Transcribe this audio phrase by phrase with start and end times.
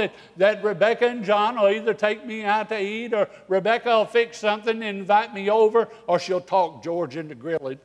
[0.00, 4.06] that, that Rebecca and John will either take me out to eat or Rebecca will
[4.06, 7.78] fix something and invite me over or she'll talk George into grilling.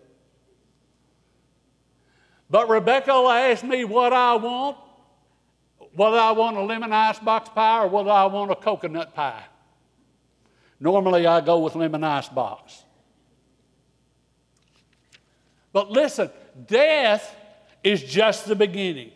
[2.50, 4.78] But Rebecca will ask me what I want,
[5.96, 9.44] whether I want a lemon icebox pie or whether I want a coconut pie.
[10.80, 12.84] Normally I go with lemon icebox.
[15.74, 16.30] But listen,
[16.68, 17.36] death
[17.84, 19.12] is just the beginning.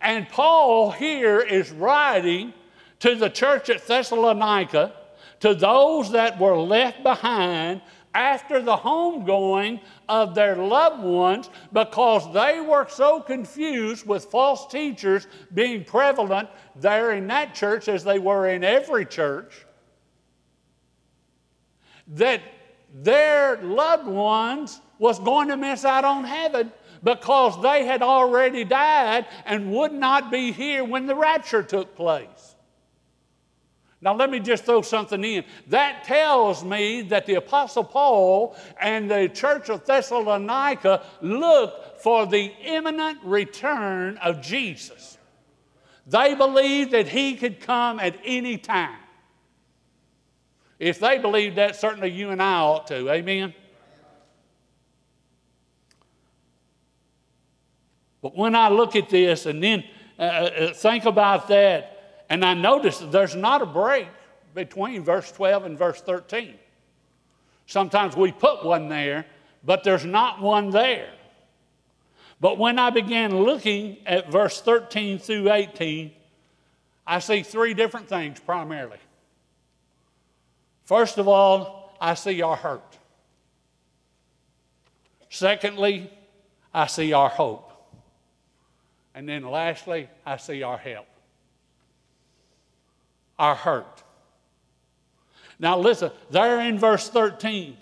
[0.00, 2.52] And Paul here is writing
[3.00, 4.92] to the church at Thessalonica,
[5.40, 7.80] to those that were left behind
[8.14, 15.26] after the homegoing of their loved ones because they were so confused with false teachers
[15.54, 19.66] being prevalent there in that church as they were in every church
[22.08, 22.40] that
[22.92, 29.26] their loved ones was going to miss out on heaven because they had already died
[29.44, 32.56] and would not be here when the rapture took place.
[34.00, 35.44] Now, let me just throw something in.
[35.68, 42.52] That tells me that the Apostle Paul and the church of Thessalonica looked for the
[42.62, 45.18] imminent return of Jesus.
[46.06, 49.00] They believed that he could come at any time.
[50.78, 53.10] If they believed that, certainly you and I ought to.
[53.10, 53.52] Amen?
[58.22, 59.84] But when I look at this and then
[60.18, 64.08] uh, uh, think about that, and I notice that there's not a break
[64.54, 66.54] between verse 12 and verse 13.
[67.66, 69.26] Sometimes we put one there,
[69.64, 71.10] but there's not one there.
[72.40, 76.12] But when I began looking at verse 13 through 18,
[77.06, 78.98] I see three different things primarily.
[80.84, 82.98] First of all, I see our hurt.
[85.30, 86.10] Secondly,
[86.72, 87.67] I see our hope.
[89.18, 91.08] And then lastly, I see our help,
[93.36, 94.04] our hurt.
[95.58, 97.76] Now, listen, there in verse 13,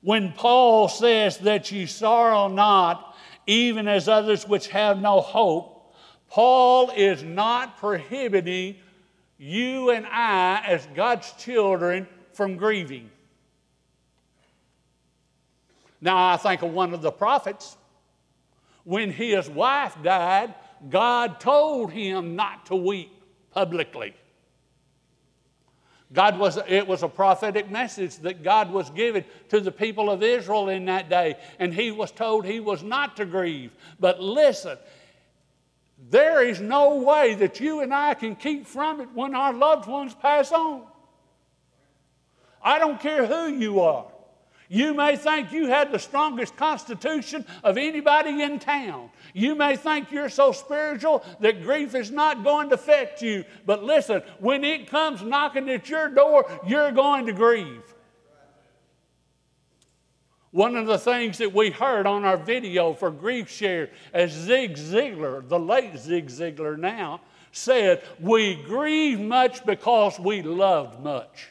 [0.00, 5.94] when Paul says that you sorrow not, even as others which have no hope,
[6.30, 8.76] Paul is not prohibiting
[9.36, 13.10] you and I, as God's children, from grieving.
[16.00, 17.76] Now, I think of one of the prophets
[18.86, 20.54] when his wife died,
[20.88, 23.10] God told him not to weep
[23.50, 24.14] publicly.
[26.12, 30.22] God was, it was a prophetic message that God was giving to the people of
[30.22, 33.72] Israel in that day, and he was told he was not to grieve.
[33.98, 34.78] But listen,
[36.08, 39.88] there is no way that you and I can keep from it when our loved
[39.88, 40.84] ones pass on.
[42.62, 44.06] I don't care who you are.
[44.68, 49.10] You may think you had the strongest constitution of anybody in town.
[49.32, 53.44] You may think you're so spiritual that grief is not going to affect you.
[53.64, 57.82] But listen, when it comes knocking at your door, you're going to grieve.
[60.50, 64.76] One of the things that we heard on our video for Grief Share, as Zig
[64.76, 67.20] Ziglar, the late Zig Ziglar now,
[67.52, 71.48] said, We grieve much because we loved much.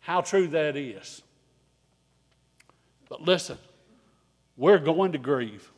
[0.00, 1.22] How true that is.
[3.08, 3.58] But listen,
[4.56, 5.70] we're going to grieve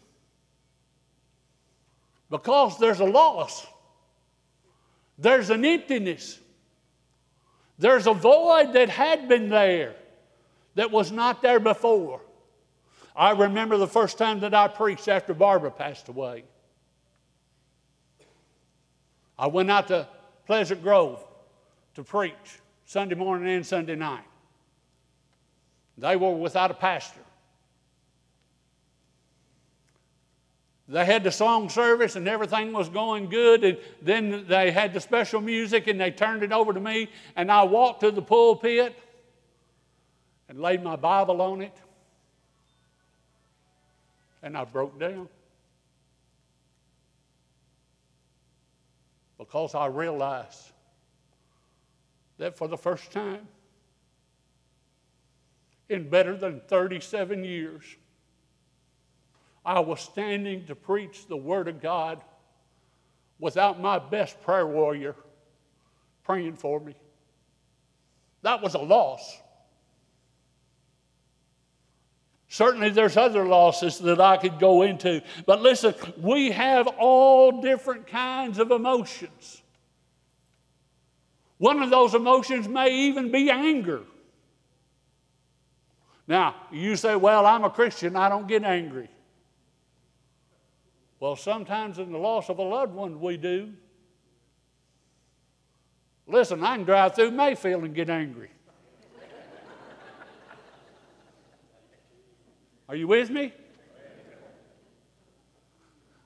[2.30, 3.66] because there's a loss,
[5.18, 6.40] there's an emptiness,
[7.78, 9.94] there's a void that had been there
[10.74, 12.22] that was not there before.
[13.14, 16.44] I remember the first time that I preached after Barbara passed away.
[19.38, 20.08] I went out to
[20.46, 21.22] Pleasant Grove
[21.94, 22.61] to preach.
[22.92, 24.24] Sunday morning and Sunday night.
[25.96, 27.22] They were without a pastor.
[30.88, 35.00] They had the song service and everything was going good, and then they had the
[35.00, 38.94] special music and they turned it over to me, and I walked to the pulpit
[40.50, 41.74] and laid my Bible on it,
[44.42, 45.30] and I broke down.
[49.38, 50.71] Because I realized
[52.42, 53.46] that for the first time
[55.88, 57.84] in better than 37 years,
[59.64, 62.20] I was standing to preach the Word of God
[63.38, 65.14] without my best prayer warrior
[66.24, 66.96] praying for me.
[68.42, 69.40] That was a loss.
[72.48, 75.22] Certainly, there's other losses that I could go into.
[75.46, 79.61] But listen, we have all different kinds of emotions.
[81.62, 84.02] One of those emotions may even be anger.
[86.26, 89.08] Now, you say, Well, I'm a Christian, I don't get angry.
[91.20, 93.74] Well, sometimes in the loss of a loved one, we do.
[96.26, 98.50] Listen, I can drive through Mayfield and get angry.
[102.88, 103.52] Are you with me?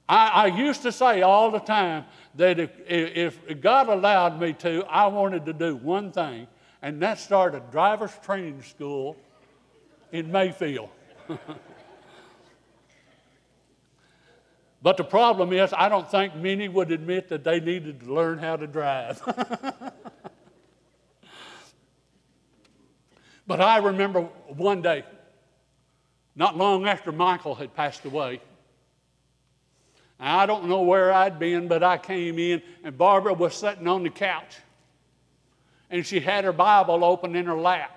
[0.08, 2.06] I, I, used to say all the time
[2.36, 6.46] that if, if God allowed me to, I wanted to do one thing,
[6.82, 9.16] and that start a driver's training school
[10.12, 10.90] in Mayfield.
[14.82, 18.38] but the problem is, I don't think many would admit that they needed to learn
[18.38, 19.22] how to drive.
[23.46, 25.04] but I remember one day,
[26.34, 28.42] not long after Michael had passed away,
[30.18, 34.02] I don't know where I'd been, but I came in, and Barbara was sitting on
[34.02, 34.56] the couch.
[35.90, 37.92] And she had her Bible open in her lap.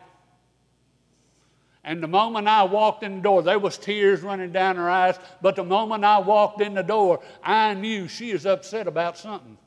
[1.83, 5.17] And the moment I walked in the door, there was tears running down her eyes,
[5.41, 9.57] but the moment I walked in the door, I knew she was upset about something.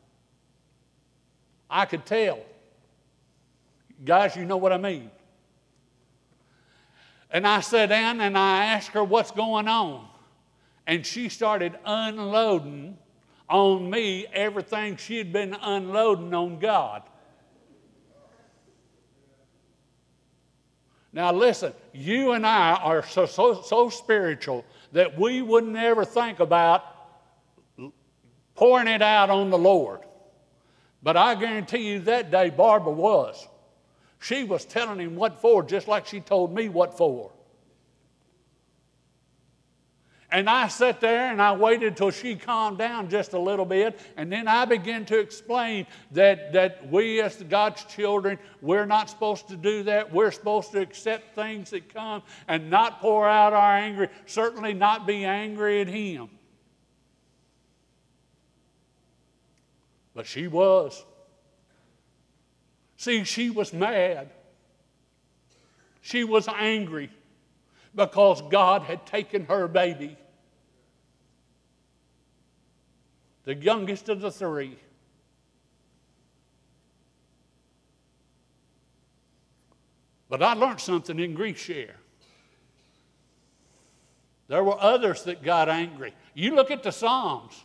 [1.71, 2.39] I could tell.
[4.05, 5.11] Guys, you know what I mean.
[7.31, 10.07] And I sat down and I asked her what's going on
[10.87, 12.99] and she started unloading
[13.49, 17.03] on me everything she had been unloading on God.
[21.13, 26.41] Now, listen, you and I are so, so, so spiritual that we would never think
[26.41, 26.85] about
[28.55, 30.01] pouring it out on the Lord.
[31.03, 33.47] But I guarantee you that day Barbara was.
[34.21, 37.33] She was telling him what for, just like she told me what for.
[40.33, 44.01] And I sat there and I waited till she calmed down just a little bit.
[44.17, 49.49] And then I began to explain that, that we, as God's children, we're not supposed
[49.49, 50.11] to do that.
[50.11, 55.07] We're supposed to accept things that come and not pour out our anger, certainly not
[55.07, 56.31] be angry at Him.
[60.15, 61.05] But she was.
[62.97, 64.31] See, she was mad.
[66.01, 67.11] She was angry
[67.95, 70.17] because God had taken her baby.
[73.45, 74.79] The youngest of the three.
[80.29, 81.97] But I learned something in grief share.
[84.49, 86.15] There were others that got angry.
[86.35, 87.65] You look at the Psalms.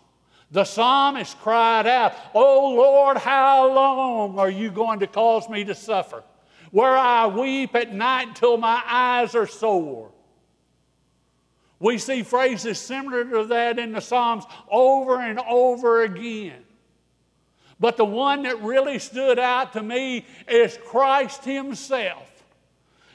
[0.51, 5.75] The psalmist cried out, Oh Lord, how long are you going to cause me to
[5.75, 6.24] suffer?
[6.71, 10.12] Where I weep at night till my eyes are sore.
[11.79, 16.63] We see phrases similar to that in the Psalms over and over again.
[17.79, 22.27] But the one that really stood out to me is Christ Himself.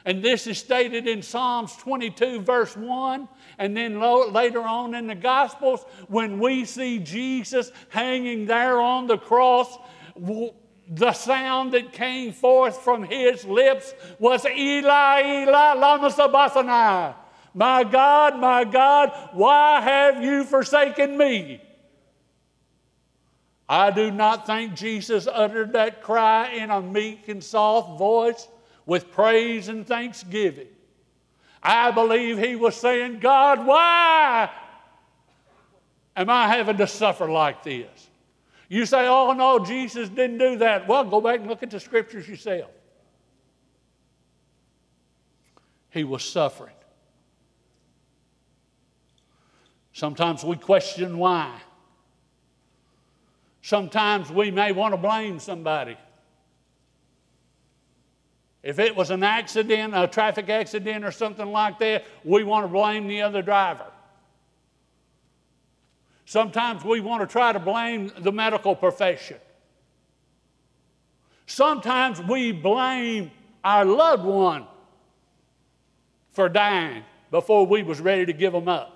[0.05, 3.29] And this is stated in Psalms 22, verse 1.
[3.59, 4.01] And then
[4.33, 9.79] later on in the Gospels, when we see Jesus hanging there on the cross,
[10.89, 17.15] the sound that came forth from his lips was Eli, Eli, lama sabachthani.
[17.55, 21.61] My God, my God, why have you forsaken me?
[23.69, 28.49] I do not think Jesus uttered that cry in a meek and soft voice
[28.87, 30.67] with praise and thanksgiving.
[31.63, 34.51] I believe he was saying, God, why
[36.17, 38.11] am I having to suffer like this?
[38.69, 40.89] You say, oh no, Jesus didn't do that.
[40.89, 42.71] Well, go back and look at the scriptures yourself.
[45.91, 46.75] He was suffering.
[49.93, 51.61] Sometimes we question why.
[53.61, 55.97] Sometimes we may want to blame somebody.
[58.63, 62.69] If it was an accident, a traffic accident, or something like that, we want to
[62.69, 63.87] blame the other driver.
[66.25, 69.39] Sometimes we want to try to blame the medical profession.
[71.47, 73.31] Sometimes we blame
[73.65, 74.67] our loved one
[76.31, 78.92] for dying before we was ready to give them up.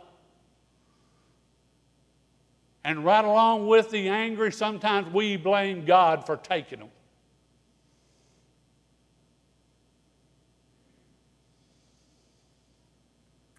[2.86, 6.90] And right along with the angry, sometimes we blame God for taking them.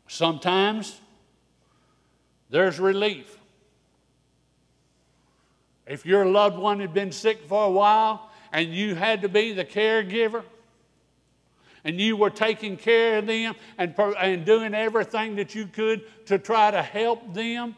[0.07, 1.01] Sometimes
[2.49, 3.37] there's relief.
[5.85, 9.51] If your loved one had been sick for a while and you had to be
[9.51, 10.43] the caregiver,
[11.83, 16.39] and you were taking care of them and, and doing everything that you could to
[16.39, 17.75] try to help them,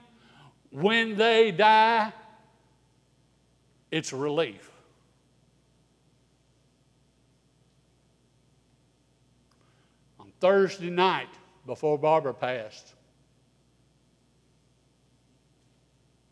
[0.72, 2.14] when they die,
[3.92, 4.70] it's relief.
[10.20, 11.30] On Thursday night,
[11.66, 12.94] before Barbara passed,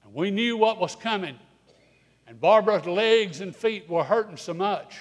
[0.03, 1.37] and We knew what was coming.
[2.27, 4.97] And Barbara's legs and feet were hurting so much.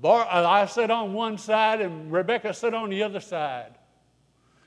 [0.00, 3.74] Bar- uh, I sat on one side and Rebecca sat on the other side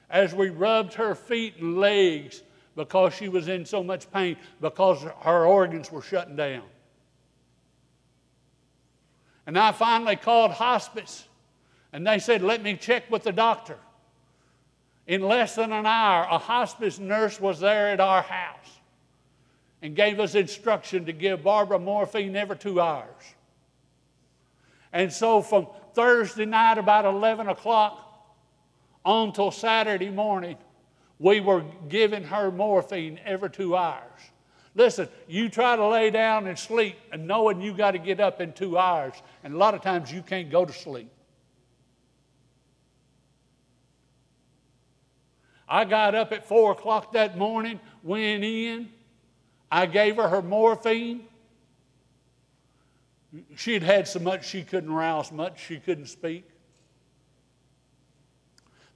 [0.10, 2.44] as we rubbed her feet and legs
[2.78, 6.64] because she was in so much pain because her organs were shutting down.
[9.46, 11.28] And I finally called hospice
[11.92, 13.78] and they said, Let me check with the doctor.
[15.08, 18.80] In less than an hour, a hospice nurse was there at our house
[19.82, 23.24] and gave us instruction to give Barbara morphine every two hours.
[24.92, 28.04] And so from Thursday night, about 11 o'clock,
[29.06, 30.58] on till Saturday morning,
[31.20, 34.22] we were giving her morphine every two hours.
[34.76, 38.40] Listen, you try to lay down and sleep and knowing you got to get up
[38.42, 41.10] in two hours, and a lot of times you can't go to sleep.
[45.68, 48.90] I got up at four o'clock that morning, went in,
[49.72, 51.26] I gave her her morphine.
[53.56, 56.48] She had had so much she couldn't rouse much, she couldn't speak.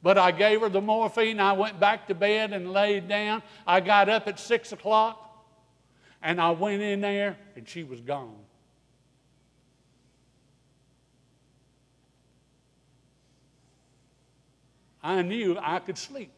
[0.03, 1.39] But I gave her the morphine.
[1.39, 3.43] I went back to bed and laid down.
[3.67, 5.45] I got up at six o'clock
[6.21, 8.35] and I went in there and she was gone.
[15.03, 16.31] I knew I could sleep.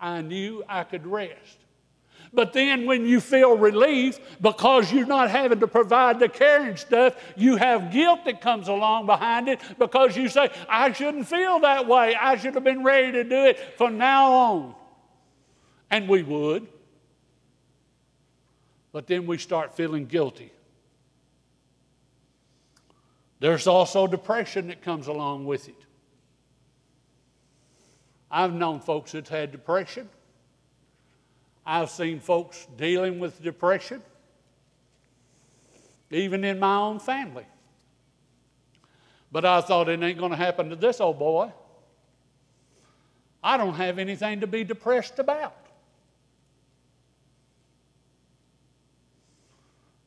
[0.00, 1.58] I knew I could rest.
[2.32, 6.78] But then when you feel relief because you're not having to provide the care and
[6.78, 11.60] stuff, you have guilt that comes along behind it because you say, I shouldn't feel
[11.60, 12.14] that way.
[12.14, 14.74] I should have been ready to do it from now on.
[15.90, 16.66] And we would.
[18.92, 20.52] But then we start feeling guilty.
[23.40, 25.76] There's also depression that comes along with it.
[28.30, 30.08] I've known folks that's had depression.
[31.70, 34.02] I've seen folks dealing with depression,
[36.10, 37.44] even in my own family.
[39.30, 41.52] But I thought it ain't going to happen to this old boy.
[43.44, 45.54] I don't have anything to be depressed about.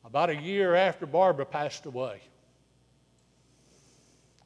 [0.04, 2.22] About a year after Barbara passed away,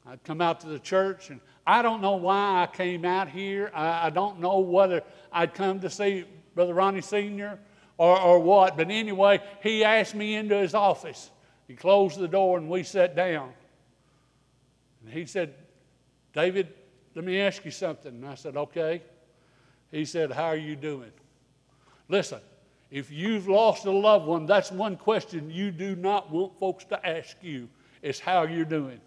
[0.05, 3.71] I'd come out to the church, and I don't know why I came out here.
[3.73, 6.23] I, I don't know whether I'd come to see
[6.57, 7.57] Brother Ronnie Sr.,
[7.97, 8.75] or, or what.
[8.75, 11.29] But anyway, he asked me into his office.
[11.67, 13.51] He closed the door and we sat down.
[15.01, 15.53] And he said,
[16.33, 16.73] David,
[17.15, 18.13] let me ask you something.
[18.13, 19.01] And I said, okay.
[19.91, 21.11] He said, How are you doing?
[22.09, 22.39] Listen,
[22.91, 27.07] if you've lost a loved one, that's one question you do not want folks to
[27.07, 27.69] ask you
[28.01, 28.99] is how you're doing.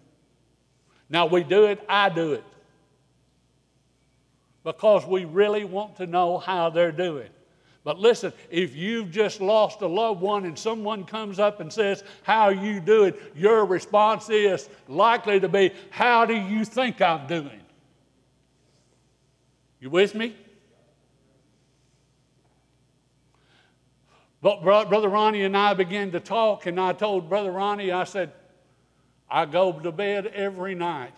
[1.08, 2.44] Now we do it, I do it.
[4.62, 7.30] Because we really want to know how they're doing.
[7.82, 12.04] But listen, if you've just lost a loved one and someone comes up and says,
[12.22, 13.14] How are you doing?
[13.34, 17.60] Your response is likely to be, How do you think I'm doing?
[19.80, 20.36] You with me?
[24.42, 28.32] But Brother Ronnie and I began to talk, and I told Brother Ronnie, I said,
[29.28, 31.12] I go to bed every night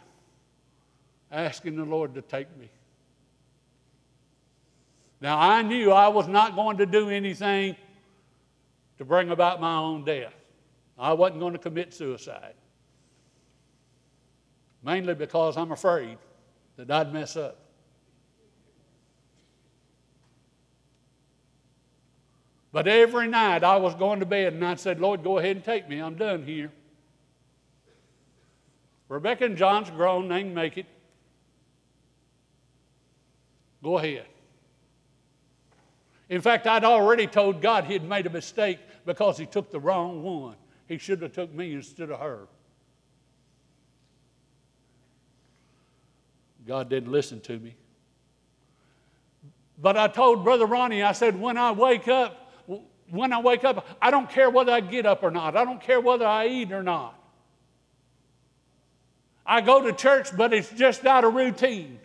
[1.30, 2.68] asking the Lord to take me.
[5.22, 7.76] Now, I knew I was not going to do anything
[8.98, 10.34] to bring about my own death.
[10.98, 12.54] I wasn't going to commit suicide.
[14.82, 16.18] Mainly because I'm afraid
[16.76, 17.56] that I'd mess up.
[22.72, 25.64] But every night I was going to bed and I said, Lord, go ahead and
[25.64, 26.00] take me.
[26.00, 26.72] I'm done here.
[29.08, 30.86] Rebecca and John's grown, they can make it.
[33.84, 34.26] Go ahead.
[36.32, 40.22] In fact, I'd already told God he'd made a mistake because he took the wrong
[40.22, 40.56] one.
[40.88, 42.48] He should have took me instead of her.
[46.66, 47.74] God didn't listen to me.
[49.76, 52.50] But I told Brother Ronnie, I said, when I wake up,
[53.10, 55.54] when I wake up, I don't care whether I get up or not.
[55.54, 57.14] I don't care whether I eat or not.
[59.44, 61.98] I go to church, but it's just out of routine.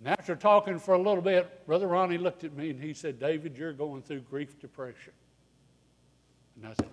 [0.00, 3.20] And after talking for a little bit, Brother Ronnie looked at me and he said,
[3.20, 5.12] David, you're going through grief depression.
[6.56, 6.88] And I said,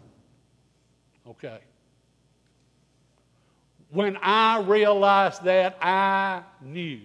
[1.30, 1.60] okay.
[3.92, 7.00] When I realized that, I knew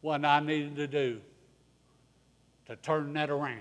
[0.00, 1.20] what I needed to do
[2.66, 3.60] to turn that around.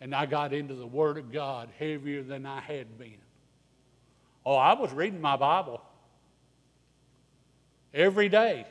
[0.00, 3.18] And I got into the Word of God heavier than I had been.
[4.46, 5.82] Oh, I was reading my Bible
[7.92, 8.66] every day.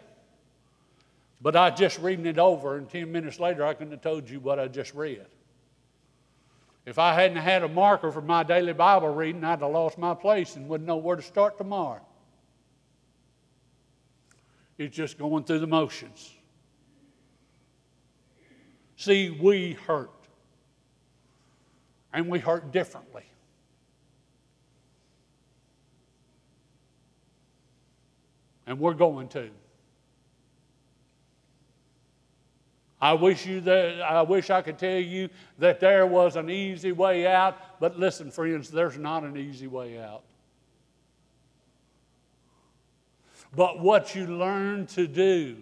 [1.41, 4.39] But I just reading it over, and 10 minutes later, I couldn't have told you
[4.39, 5.25] what I just read.
[6.85, 10.13] If I hadn't had a marker for my daily Bible reading, I'd have lost my
[10.13, 12.01] place and wouldn't know where to start tomorrow.
[14.77, 16.31] It's just going through the motions.
[18.95, 20.11] See, we hurt.
[22.13, 23.25] And we hurt differently.
[28.67, 29.49] And we're going to.
[32.99, 36.91] I wish you that I wish I could tell you that there was an easy
[36.91, 40.23] way out, but listen, friends, there's not an easy way out.
[43.55, 45.57] But what you learn to do,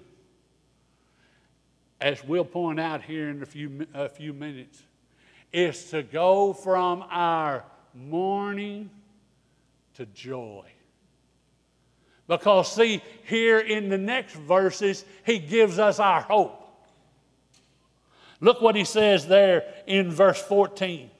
[2.00, 4.82] as we'll point out here in a few, a few minutes,
[5.52, 8.90] is to go from our mourning
[9.96, 10.66] to joy.
[12.28, 16.62] Because, see, here in the next verses, he gives us our hope.
[18.40, 21.12] Look what he says there in verse 14.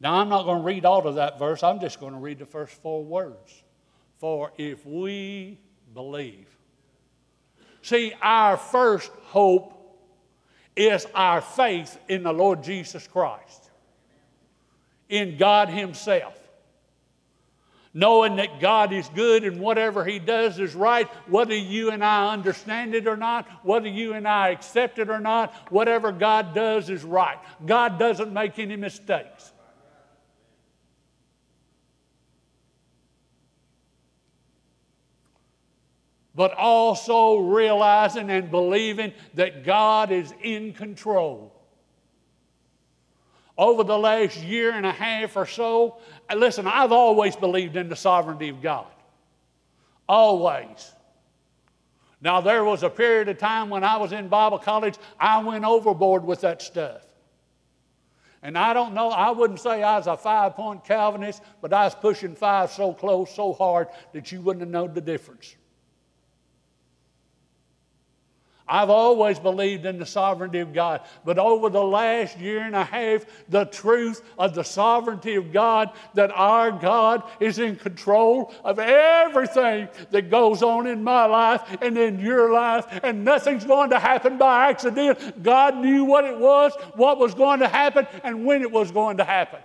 [0.00, 2.38] Now, I'm not going to read all of that verse, I'm just going to read
[2.38, 3.62] the first four words.
[4.18, 5.58] For if we
[5.94, 6.46] believe.
[7.82, 9.76] See, our first hope
[10.76, 13.70] is our faith in the Lord Jesus Christ,
[15.08, 16.39] in God Himself
[17.92, 22.32] knowing that God is good and whatever He does is right, whether you and I
[22.32, 26.88] understand it or not, whether you and I accept it or not, whatever God does
[26.88, 27.38] is right.
[27.66, 29.52] God doesn't make any mistakes.
[36.32, 41.59] But also realizing and believing that God is in control
[43.60, 45.98] over the last year and a half or so,
[46.34, 48.86] listen, I've always believed in the sovereignty of God.
[50.08, 50.94] Always.
[52.22, 55.66] Now, there was a period of time when I was in Bible college, I went
[55.66, 57.02] overboard with that stuff.
[58.42, 61.84] And I don't know, I wouldn't say I was a five point Calvinist, but I
[61.84, 65.54] was pushing five so close, so hard that you wouldn't have known the difference.
[68.70, 71.00] I've always believed in the sovereignty of God.
[71.24, 75.90] But over the last year and a half, the truth of the sovereignty of God,
[76.14, 81.98] that our God is in control of everything that goes on in my life and
[81.98, 85.42] in your life, and nothing's going to happen by accident.
[85.42, 89.16] God knew what it was, what was going to happen, and when it was going
[89.16, 89.58] to happen.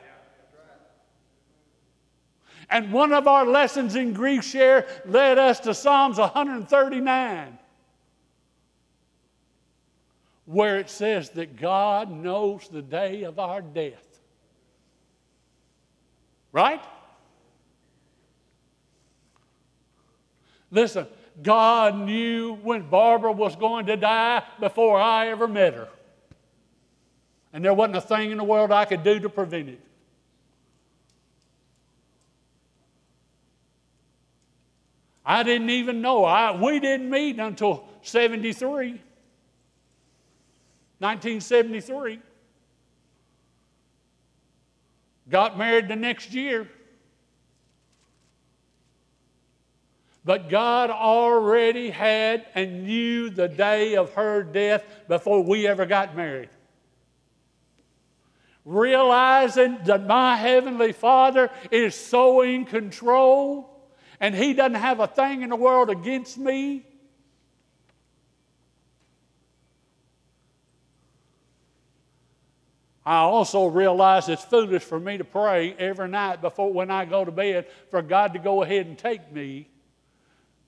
[2.72, 7.60] And one of our lessons in grief share led us to Psalms 139
[10.46, 14.06] where it says that God knows the day of our death.
[16.52, 16.82] Right?
[20.72, 21.08] Listen,
[21.42, 25.90] God knew when Barbara was going to die before I ever met her.
[27.52, 29.80] And there wasn't a thing in the world I could do to prevent it.
[35.26, 36.24] I didn't even know.
[36.24, 39.02] I, we didn't meet until 73.
[41.06, 42.20] 1973.
[45.30, 46.68] Got married the next year.
[50.24, 56.16] But God already had and knew the day of her death before we ever got
[56.16, 56.50] married.
[58.66, 63.70] Realizing that my Heavenly Father is so in control
[64.20, 66.84] and He doesn't have a thing in the world against me,
[73.06, 77.24] I also realize it's foolish for me to pray every night before when I go
[77.24, 79.70] to bed for God to go ahead and take me.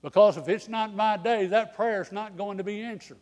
[0.02, 3.18] Because if it's not my day, that prayer is not going to be answered.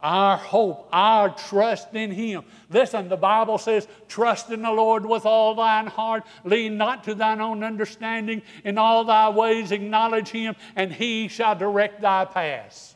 [0.00, 2.44] Our hope, our trust in Him.
[2.70, 7.16] Listen, the Bible says, Trust in the Lord with all thine heart, lean not to
[7.16, 12.94] thine own understanding, in all thy ways acknowledge Him, and He shall direct thy paths.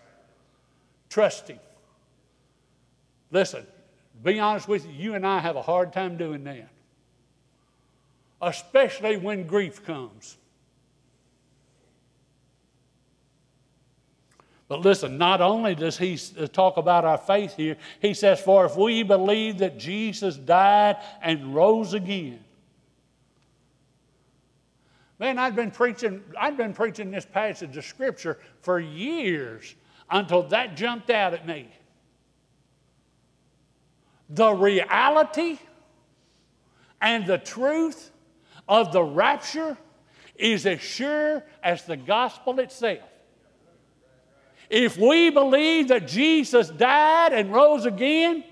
[1.13, 1.59] Trust Him.
[3.31, 3.67] Listen,
[4.25, 6.71] be honest with you, you and I have a hard time doing that,
[8.41, 10.39] especially when grief comes.
[14.69, 18.65] But listen, not only does he uh, talk about our faith here, he says, For
[18.65, 22.43] if we believe that Jesus died and rose again.
[25.19, 29.75] Man, I've been preaching, I've been preaching this passage of Scripture for years
[30.13, 31.69] until that jumped out at me.
[34.29, 35.59] The reality
[37.01, 38.11] and the truth
[38.69, 39.77] of the rapture
[40.37, 43.01] is as sure as the gospel itself.
[44.69, 48.45] If we believe that Jesus died and rose again,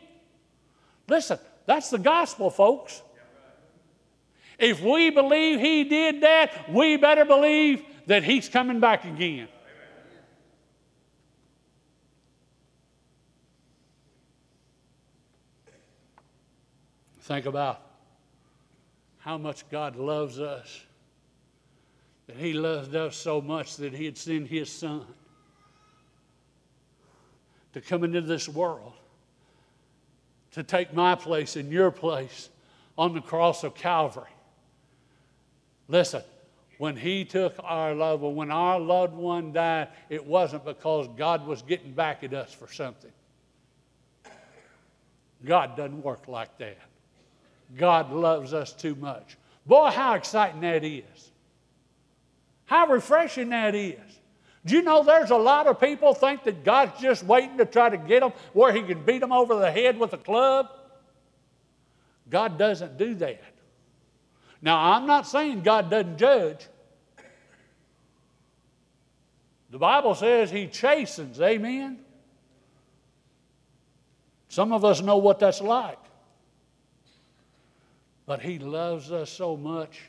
[1.09, 3.03] listen, that's the gospel, folks.
[4.59, 9.49] If we believe he did that, we better believe that he's coming back again.
[17.31, 17.81] Think about
[19.19, 20.81] how much God loves us.
[22.27, 25.07] That He loved us so much that He had sent His Son
[27.73, 28.95] to come into this world,
[30.51, 32.49] to take my place and your place
[32.99, 34.25] on the cross of Calvary.
[35.87, 36.23] Listen,
[36.79, 41.47] when he took our loved one, when our loved one died, it wasn't because God
[41.47, 43.13] was getting back at us for something.
[45.45, 46.90] God doesn't work like that.
[47.77, 49.37] God loves us too much.
[49.67, 51.05] Boy, how exciting that is.
[52.67, 53.99] How refreshing that is.
[54.65, 57.89] Do you know there's a lot of people think that God's just waiting to try
[57.89, 60.69] to get them where he can beat them over the head with a club?
[62.29, 63.43] God doesn't do that.
[64.63, 66.67] Now, I'm not saying God doesn't judge.
[69.71, 72.01] The Bible says he chastens, amen?
[74.49, 75.99] Some of us know what that's like.
[78.31, 80.03] But he loves us so much.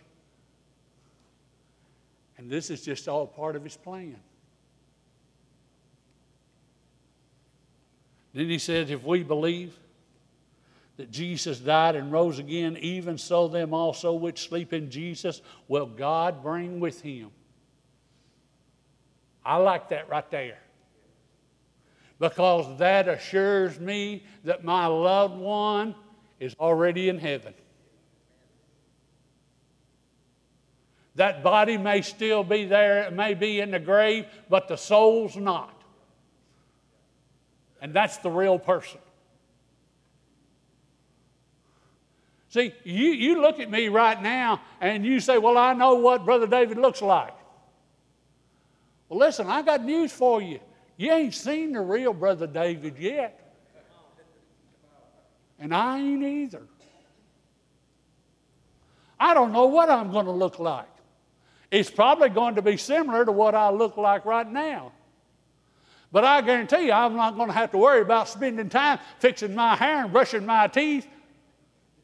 [2.38, 4.16] And this is just all part of his plan.
[8.32, 9.76] Then he says, if we believe
[10.98, 15.88] that Jesus died and rose again, even so them also which sleep in Jesus will
[15.88, 17.32] God bring with him.
[19.44, 20.60] I like that right there.
[22.20, 25.96] Because that assures me that my loved one
[26.40, 27.56] is already in heaven.
[31.16, 35.36] That body may still be there, it may be in the grave, but the soul's
[35.36, 35.74] not.
[37.82, 39.00] And that's the real person.
[42.50, 46.26] See, you, you look at me right now and you say, Well, I know what
[46.26, 47.34] Brother David looks like.
[49.08, 50.60] Well, listen, I got news for you.
[50.98, 53.38] You ain't seen the real Brother David yet.
[55.60, 56.64] And I ain't either.
[59.20, 60.91] I don't know what I'm going to look like.
[61.72, 64.92] It's probably going to be similar to what I look like right now.
[66.12, 69.56] But I guarantee you, I'm not going to have to worry about spending time fixing
[69.56, 71.08] my hair and brushing my teeth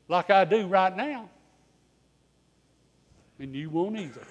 [0.07, 1.29] like I do right now.
[3.39, 4.25] And you won't either.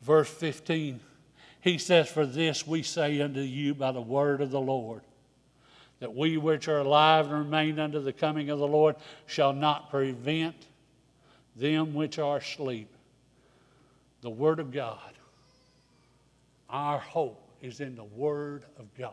[0.00, 1.00] Verse 15,
[1.60, 5.02] he says, For this we say unto you by the word of the Lord,
[5.98, 8.94] that we which are alive and remain unto the coming of the Lord
[9.26, 10.54] shall not prevent
[11.56, 12.88] them which are asleep.
[14.20, 14.98] The Word of God.
[16.68, 19.12] Our hope is in the Word of God.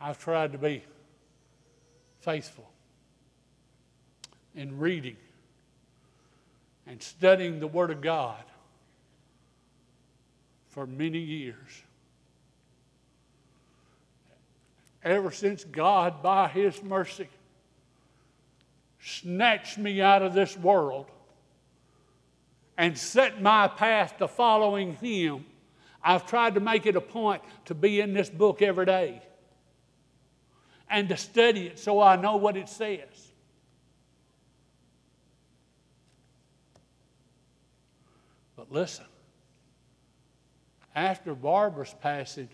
[0.00, 0.82] I've tried to be
[2.20, 2.70] faithful
[4.54, 5.16] in reading
[6.86, 8.42] and studying the Word of God
[10.68, 11.82] for many years.
[15.02, 17.28] Ever since God, by His mercy,
[19.00, 21.06] snatched me out of this world
[22.76, 25.44] and set my path to following Him,
[26.02, 29.22] I've tried to make it a point to be in this book every day
[30.88, 33.32] and to study it so I know what it says.
[38.56, 39.06] But listen,
[40.94, 42.48] after Barbara's passing,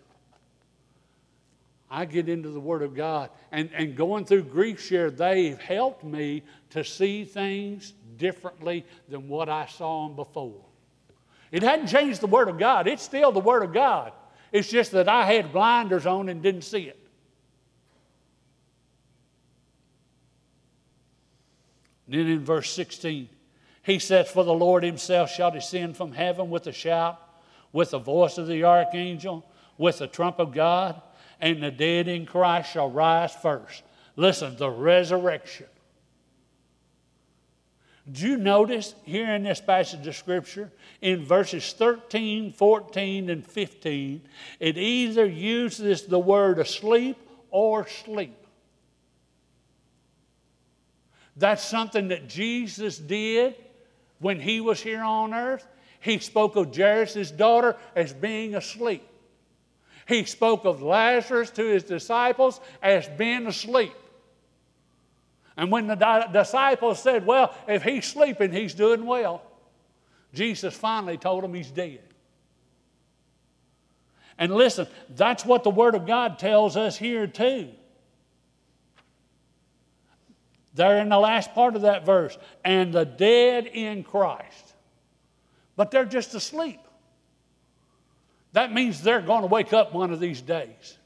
[1.90, 3.30] I get into the Word of God.
[3.52, 9.48] And, and going through Grief Share, they've helped me to see things differently than what
[9.48, 10.64] I saw them before.
[11.52, 14.12] It hadn't changed the Word of God, it's still the Word of God.
[14.52, 16.98] It's just that I had blinders on and didn't see it.
[22.08, 23.28] then in verse 16,
[23.82, 27.20] he says, For the Lord himself shall descend from heaven with a shout,
[27.72, 29.44] with the voice of the archangel,
[29.76, 31.02] with the trump of God
[31.40, 33.82] and the dead in Christ shall rise first.
[34.16, 35.66] Listen, the resurrection.
[38.10, 40.70] Do you notice here in this passage of Scripture,
[41.00, 44.22] in verses 13, 14, and 15,
[44.60, 47.16] it either uses the word asleep
[47.50, 48.36] or sleep.
[51.36, 53.56] That's something that Jesus did
[54.20, 55.66] when he was here on earth.
[56.00, 59.06] He spoke of Jairus' daughter as being asleep.
[60.06, 63.94] He spoke of Lazarus to his disciples as being asleep.
[65.56, 69.42] And when the di- disciples said, Well, if he's sleeping, he's doing well,
[70.32, 72.02] Jesus finally told them he's dead.
[74.38, 77.70] And listen, that's what the Word of God tells us here, too.
[80.74, 84.74] There in the last part of that verse, and the dead in Christ.
[85.74, 86.80] But they're just asleep.
[88.56, 90.96] That means they're going to wake up one of these days.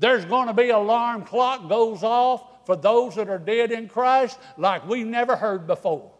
[0.00, 4.36] There's going to be alarm clock goes off for those that are dead in Christ
[4.58, 6.10] like we've never heard before.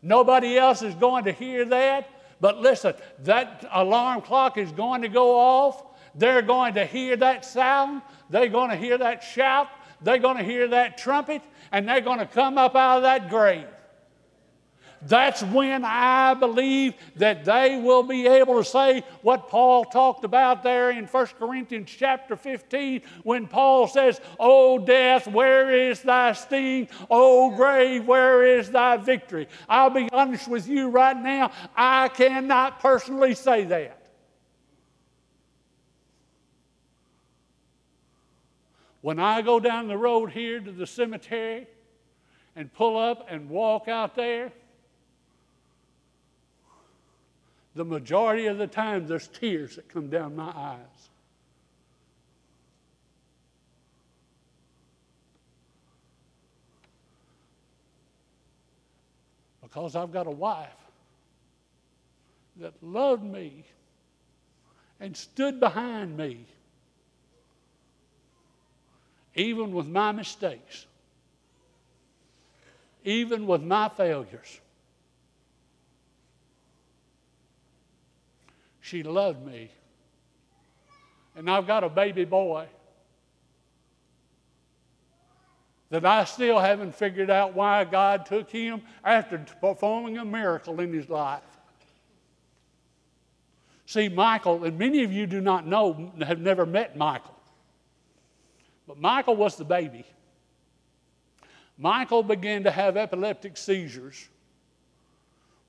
[0.00, 2.08] Nobody else is going to hear that.
[2.40, 5.84] But listen, that alarm clock is going to go off.
[6.14, 8.00] They're going to hear that sound.
[8.30, 9.68] They're going to hear that shout.
[10.00, 11.42] They're going to hear that trumpet.
[11.72, 13.66] And they're going to come up out of that grave.
[15.02, 20.62] That's when I believe that they will be able to say what Paul talked about
[20.62, 26.88] there in 1 Corinthians chapter 15 when Paul says, O death, where is thy sting?
[27.10, 29.48] O grave, where is thy victory?
[29.68, 33.98] I'll be honest with you right now, I cannot personally say that.
[39.00, 41.68] When I go down the road here to the cemetery
[42.56, 44.52] and pull up and walk out there,
[47.78, 51.08] the majority of the time there's tears that come down my eyes.
[59.62, 60.66] Because I've got a wife
[62.56, 63.62] that loved me
[64.98, 66.46] and stood behind me,
[69.36, 70.86] even with my mistakes,
[73.04, 74.58] even with my failures.
[78.88, 79.70] She loved me.
[81.36, 82.66] And I've got a baby boy
[85.90, 90.90] that I still haven't figured out why God took him after performing a miracle in
[90.90, 91.42] his life.
[93.84, 97.36] See, Michael, and many of you do not know, have never met Michael.
[98.86, 100.06] But Michael was the baby.
[101.76, 104.28] Michael began to have epileptic seizures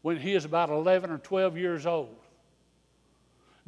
[0.03, 2.15] when he is about 11 or 12 years old.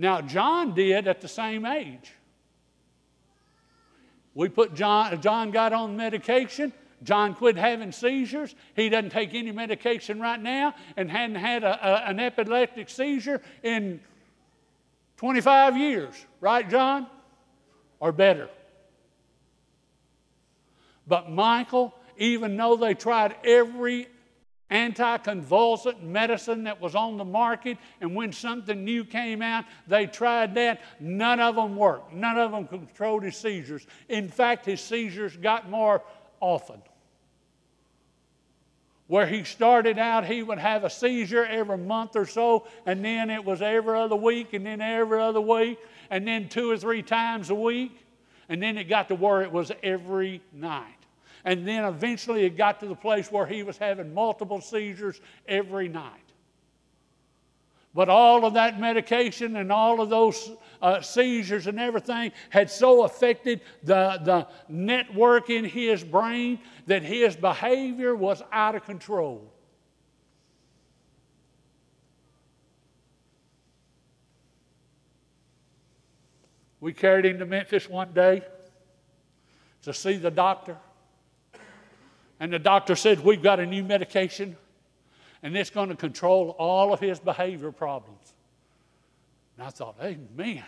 [0.01, 2.11] Now, John did at the same age.
[4.33, 6.73] We put John, John got on medication.
[7.03, 8.55] John quit having seizures.
[8.75, 13.43] He doesn't take any medication right now and hadn't had a, a, an epileptic seizure
[13.61, 13.99] in
[15.17, 17.05] 25 years, right, John?
[17.99, 18.49] Or better.
[21.05, 24.07] But Michael, even though they tried every
[24.71, 30.55] anticonvulsant medicine that was on the market, and when something new came out, they tried
[30.55, 30.81] that.
[30.99, 32.13] None of them worked.
[32.13, 33.85] None of them controlled his seizures.
[34.07, 36.01] In fact, his seizures got more
[36.39, 36.81] often.
[39.07, 43.29] Where he started out, he would have a seizure every month or so, and then
[43.29, 45.79] it was every other week, and then every other week,
[46.09, 47.91] and then two or three times a week,
[48.47, 51.00] and then it got to where it was every night.
[51.45, 55.87] And then eventually it got to the place where he was having multiple seizures every
[55.87, 56.31] night.
[57.93, 60.51] But all of that medication and all of those
[60.81, 67.35] uh, seizures and everything had so affected the, the network in his brain that his
[67.35, 69.51] behavior was out of control.
[76.79, 78.41] We carried him to Memphis one day
[79.83, 80.77] to see the doctor.
[82.41, 84.57] And the doctor said, We've got a new medication,
[85.43, 88.33] and it's going to control all of his behavior problems.
[89.55, 90.63] And I thought, Amen.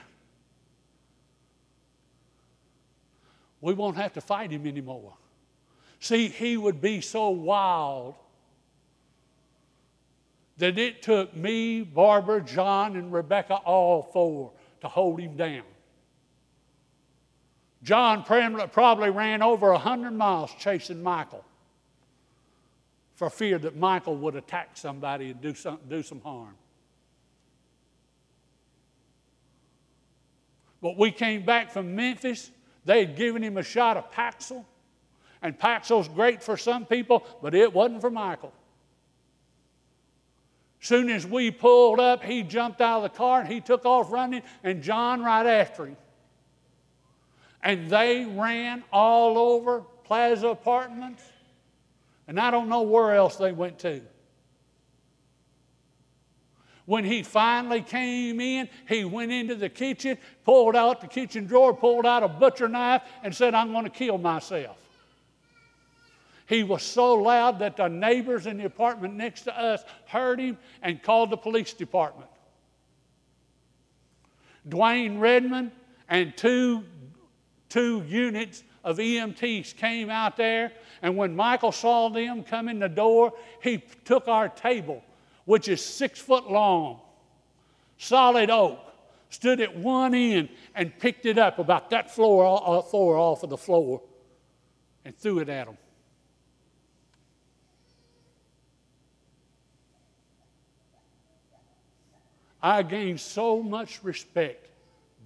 [3.59, 5.13] We won't have to fight him anymore.
[5.99, 8.15] See, he would be so wild
[10.57, 15.63] that it took me, Barbara, John, and Rebecca, all four, to hold him down.
[17.81, 21.43] John probably ran over 100 miles chasing Michael
[23.23, 26.55] for fear that Michael would attack somebody and do some, do some harm.
[30.81, 32.51] But we came back from Memphis.
[32.83, 34.65] They had given him a shot of Paxil.
[35.41, 38.51] And Paxil's great for some people, but it wasn't for Michael.
[40.81, 44.11] Soon as we pulled up, he jumped out of the car and he took off
[44.11, 45.95] running, and John right after him.
[47.61, 51.23] And they ran all over Plaza Apartments
[52.27, 54.01] and I don't know where else they went to.
[56.85, 61.73] When he finally came in, he went into the kitchen, pulled out the kitchen drawer,
[61.73, 64.77] pulled out a butcher knife, and said, I'm going to kill myself.
[66.45, 70.57] He was so loud that the neighbors in the apartment next to us heard him
[70.81, 72.29] and called the police department.
[74.67, 75.71] Dwayne Redmond
[76.09, 76.83] and two,
[77.69, 82.87] two units of EMTs came out there, and when Michael saw them come in the
[82.87, 85.03] door, he took our table,
[85.43, 87.01] which is six foot long,
[87.97, 88.79] solid oak,
[89.29, 93.49] stood at one end and picked it up about that floor, uh, floor off of
[93.49, 94.01] the floor
[95.03, 95.77] and threw it at them.
[102.61, 104.69] I gained so much respect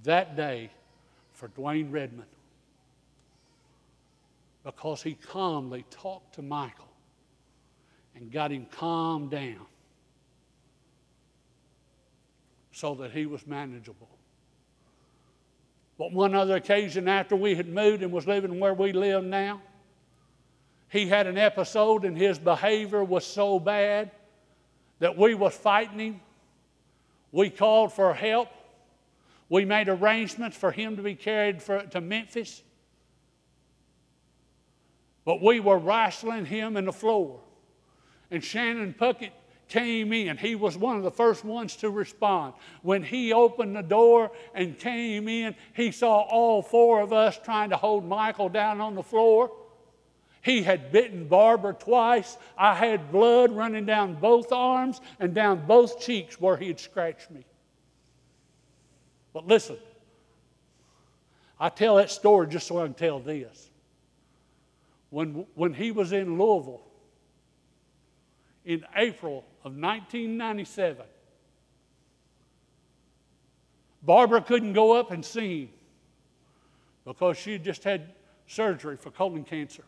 [0.05, 0.71] that day
[1.33, 2.27] for Dwayne Redmond
[4.67, 6.91] because he calmly talked to Michael
[8.13, 9.65] and got him calmed down
[12.73, 14.10] so that he was manageable.
[15.97, 19.62] But one other occasion after we had moved and was living where we live now,
[20.89, 24.12] he had an episode and his behavior was so bad
[24.99, 26.21] that we was fighting him
[27.32, 28.49] we called for help.
[29.47, 32.63] We made arrangements for him to be carried for, to Memphis.
[35.27, 37.41] But we were wrestling him in the floor.
[38.31, 39.33] And Shannon Puckett
[39.67, 40.37] came in.
[40.37, 42.53] He was one of the first ones to respond.
[42.81, 47.71] When he opened the door and came in, he saw all four of us trying
[47.71, 49.51] to hold Michael down on the floor.
[50.43, 52.37] He had bitten Barbara twice.
[52.57, 57.31] I had blood running down both arms and down both cheeks where he had scratched
[57.31, 57.43] me.
[59.33, 59.75] But listen,
[61.59, 63.66] I tell that story just so I can tell this.
[65.10, 66.82] When, when he was in Louisville
[68.65, 71.06] in April of 1997,
[74.04, 75.70] Barbara couldn't go up and see him
[77.06, 78.13] because she just had
[78.48, 79.84] surgery for colon cancer.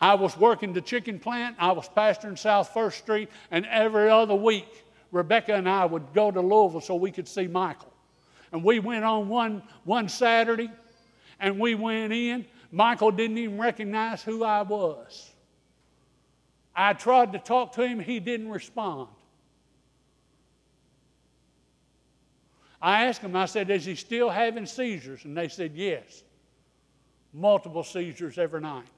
[0.00, 1.56] I was working the chicken plant.
[1.58, 6.30] I was pastoring South First Street, and every other week, Rebecca and I would go
[6.30, 7.92] to Louisville so we could see Michael.
[8.52, 10.70] And we went on one, one Saturday,
[11.40, 12.46] and we went in.
[12.74, 15.30] Michael didn't even recognize who I was.
[16.74, 19.10] I tried to talk to him, he didn't respond.
[22.82, 25.24] I asked him, I said, Is he still having seizures?
[25.24, 26.24] And they said, Yes.
[27.32, 28.88] Multiple seizures every night.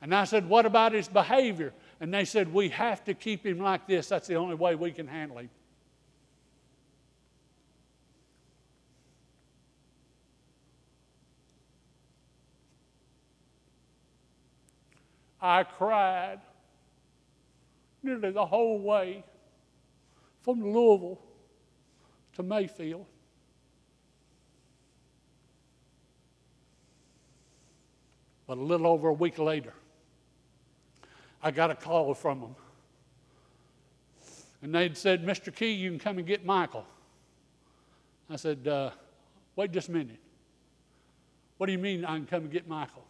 [0.00, 1.72] And I said, What about his behavior?
[2.00, 4.08] And they said, We have to keep him like this.
[4.08, 5.50] That's the only way we can handle him.
[15.42, 16.38] I cried
[18.04, 19.24] nearly the whole way
[20.42, 21.20] from Louisville
[22.34, 23.04] to Mayfield.
[28.46, 29.74] But a little over a week later,
[31.42, 32.54] I got a call from them.
[34.62, 35.54] And they'd said, Mr.
[35.54, 36.86] Key, you can come and get Michael.
[38.30, 38.90] I said, uh,
[39.56, 40.20] wait just a minute.
[41.58, 43.04] What do you mean I can come and get Michael?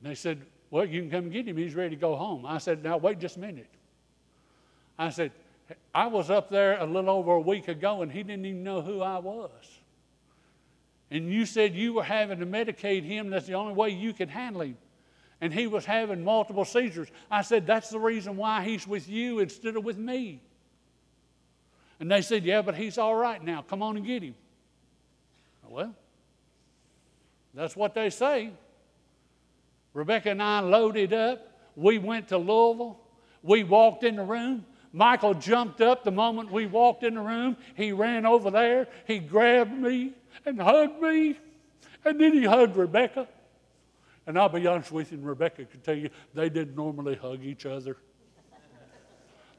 [0.00, 1.56] And they said, well, you can come get him.
[1.56, 2.46] He's ready to go home.
[2.46, 3.68] I said, now wait just a minute.
[4.98, 5.32] I said,
[5.94, 8.80] I was up there a little over a week ago and he didn't even know
[8.82, 9.50] who I was.
[11.10, 13.30] And you said you were having to medicate him.
[13.30, 14.76] That's the only way you could handle him
[15.40, 17.08] and he was having multiple seizures.
[17.30, 20.40] I said, That's the reason why he's with you instead of with me.
[21.98, 23.62] And they said, Yeah, but he's all right now.
[23.62, 24.34] Come on and get him.
[25.68, 25.94] Well,
[27.54, 28.50] that's what they say.
[29.94, 31.46] Rebecca and I loaded up.
[31.76, 33.00] We went to Louisville.
[33.42, 34.64] We walked in the room.
[34.92, 37.56] Michael jumped up the moment we walked in the room.
[37.76, 38.88] He ran over there.
[39.06, 40.12] He grabbed me
[40.44, 41.38] and hugged me.
[42.04, 43.28] And then he hugged Rebecca.
[44.26, 47.42] And I'll be honest with you, and Rebecca could tell you, they didn't normally hug
[47.42, 47.96] each other.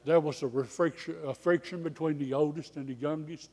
[0.04, 3.50] There was a friction, a friction between the oldest and the youngest.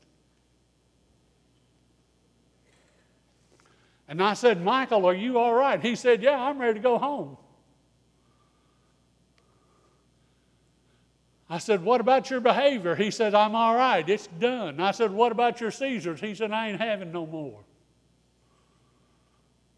[4.10, 5.80] And I said, Michael, are you all right?
[5.80, 7.38] He said, Yeah, I'm ready to go home.
[11.47, 12.95] I said, What about your behavior?
[12.95, 14.07] He said, I'm all right.
[14.10, 14.82] It's done.
[14.82, 16.20] I said, What about your seizures?
[16.20, 17.60] He said, I ain't having no more.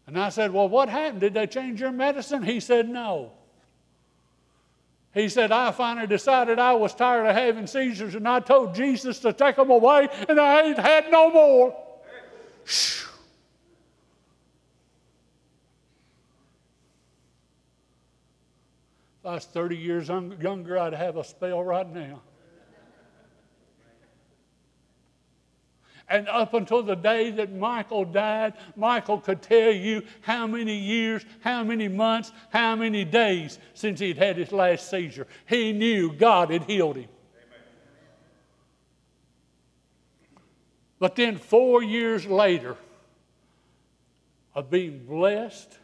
[0.06, 1.20] And I said, Well, what happened?
[1.20, 2.42] Did they change your medicine?
[2.42, 3.32] He said, No.
[5.12, 9.18] He said, I finally decided I was tired of having seizures, and I told Jesus
[9.18, 11.76] to take them away, and I ain't had no more.
[19.22, 22.22] If I was 30 years younger, I'd have a spell right now.
[26.08, 31.24] And up until the day that Michael died, Michael could tell you how many years,
[31.38, 35.28] how many months, how many days since he'd had his last seizure.
[35.46, 37.08] He knew God had healed him.
[40.98, 42.76] But then, four years later,
[44.52, 45.78] of being blessed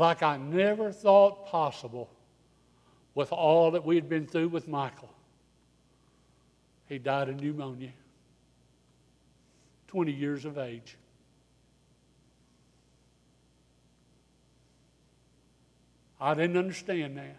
[0.00, 2.10] like I never thought possible
[3.14, 5.10] with all that we had been through with Michael.
[6.86, 7.92] He died of pneumonia,
[9.88, 10.96] 20 years of age.
[16.18, 17.36] I didn't understand that.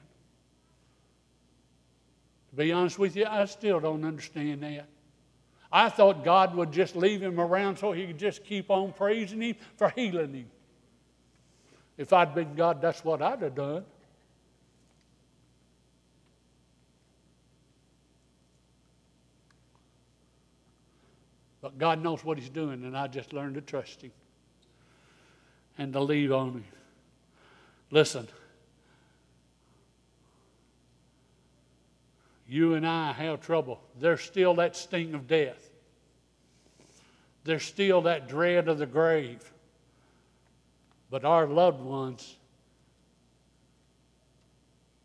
[2.51, 4.87] To be honest with you, I still don't understand that.
[5.71, 9.41] I thought God would just leave him around so he could just keep on praising
[9.41, 10.51] him for healing him.
[12.01, 13.85] If I'd been God, that's what I'd have done.
[21.61, 24.11] But God knows what He's doing, and I just learned to trust Him
[25.77, 26.63] and to leave on Him.
[27.91, 28.27] Listen,
[32.47, 33.79] you and I have trouble.
[33.99, 35.69] There's still that sting of death,
[37.43, 39.53] there's still that dread of the grave.
[41.11, 42.37] But our loved ones,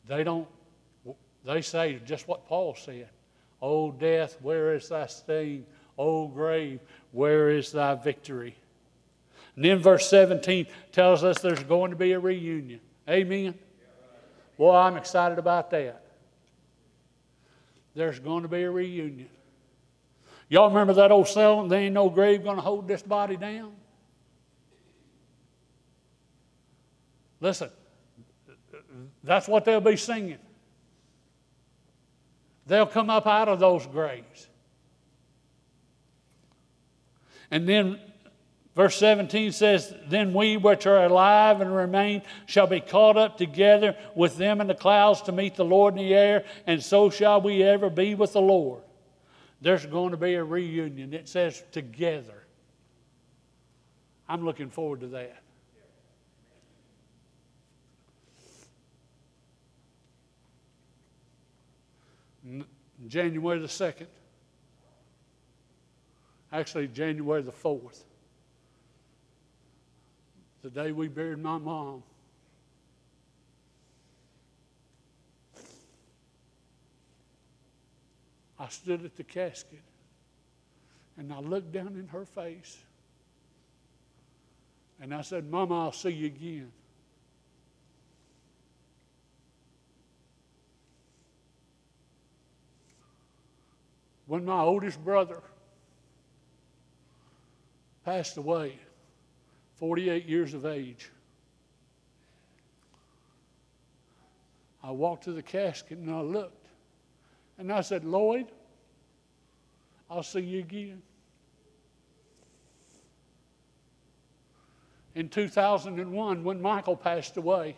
[0.07, 0.47] they don't,
[1.45, 3.09] they say just what Paul said.
[3.61, 5.67] O death, where is thy sting?
[5.99, 6.79] O grave,
[7.11, 8.57] where is thy victory?
[9.57, 12.81] And then verse 17 tells us there's going to be a reunion.
[13.09, 13.55] Amen.
[14.57, 16.05] Boy, I'm excited about that.
[17.95, 19.29] There's going to be a reunion.
[20.49, 23.73] Y'all remember that old song, There Ain't No Grave Gonna Hold This Body Down?
[27.41, 27.71] Listen,
[29.23, 30.39] that's what they'll be singing.
[32.67, 34.49] They'll come up out of those graves.
[37.51, 38.01] And then
[38.75, 43.97] verse 17 says, Then we which are alive and remain shall be caught up together
[44.15, 47.41] with them in the clouds to meet the Lord in the air, and so shall
[47.41, 48.83] we ever be with the Lord.
[49.61, 51.15] There's going to be a reunion.
[51.15, 52.45] It says together.
[54.29, 55.43] I'm looking forward to that.
[63.07, 64.07] January the 2nd,
[66.53, 68.03] actually, January the 4th,
[70.63, 72.03] the day we buried my mom.
[78.59, 79.83] I stood at the casket
[81.17, 82.79] and I looked down in her face
[85.01, 86.73] and I said, Mama, I'll see you again.
[94.27, 95.41] When my oldest brother
[98.05, 98.79] passed away,
[99.77, 101.11] 48 years of age,
[104.83, 106.69] I walked to the casket and I looked.
[107.59, 108.47] And I said, Lloyd,
[110.11, 111.03] I'll see you again.
[115.15, 117.77] In 2001, when Michael passed away,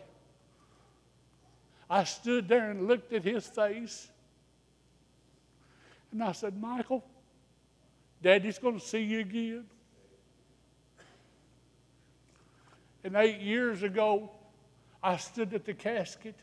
[1.89, 4.09] I stood there and looked at his face
[6.19, 7.05] and I said, Michael,
[8.21, 9.65] Daddy's going to see you again.
[13.05, 14.33] And eight years ago,
[15.01, 16.35] I stood at the casket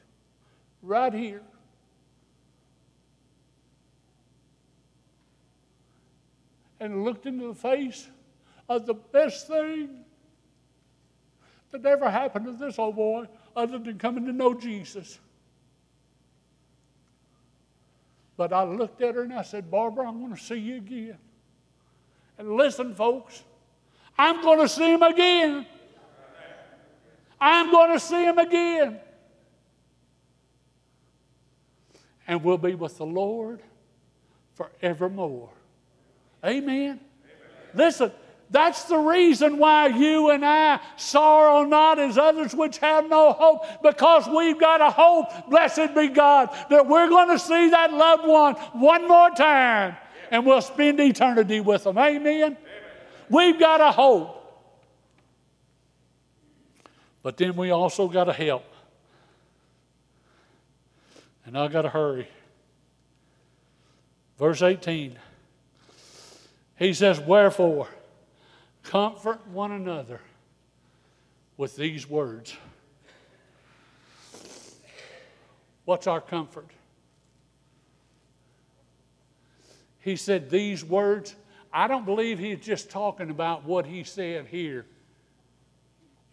[0.81, 1.41] right here.
[6.79, 8.07] And looked into the face
[8.69, 10.05] of the best thing
[11.71, 13.25] that ever happened to this old boy
[13.57, 15.19] other than coming to know Jesus.
[18.37, 21.17] But I looked at her and I said, Barbara, I'm going to see you again.
[22.37, 23.43] And listen, folks,
[24.17, 25.65] I'm going to see him again.
[27.39, 28.99] I'm going to see him again.
[32.27, 33.61] And we'll be with the Lord
[34.55, 35.49] forevermore.
[36.43, 36.69] Amen.
[36.73, 36.99] Amen.
[37.73, 38.11] Listen,
[38.49, 43.63] that's the reason why you and I sorrow not as others which have no hope,
[43.81, 48.27] because we've got a hope, blessed be God, that we're going to see that loved
[48.27, 49.97] one one more time
[50.31, 51.97] and we'll spend eternity with them.
[51.97, 52.25] Amen?
[52.25, 52.57] Amen.
[53.29, 54.41] We've got a hope.
[57.23, 58.65] But then we also got to help.
[61.45, 62.27] And I got to hurry.
[64.37, 65.17] Verse 18.
[66.77, 67.87] He says, Wherefore,
[68.85, 70.21] Comfort one another
[71.57, 72.55] with these words.
[75.85, 76.69] What's our comfort?
[79.99, 81.35] He said these words.
[81.73, 84.85] I don't believe he's just talking about what he said here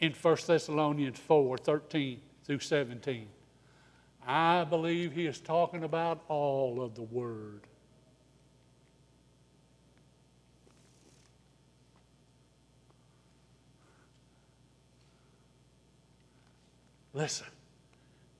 [0.00, 3.28] in 1 Thessalonians 4 13 through 17.
[4.26, 7.62] I believe he is talking about all of the Word.
[17.14, 17.46] Listen,